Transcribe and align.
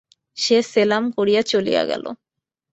সে 0.37 0.57
সেলাম 0.71 1.03
করিয়া 1.17 1.41
চলিয়া 1.43 1.83
গেল। 1.85 2.05